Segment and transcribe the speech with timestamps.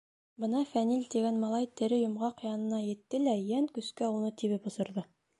[0.43, 5.05] Бына Фәнил тигән малай тере йомғаҡ янына етте лә йән көскә уны тибеп осорҙо.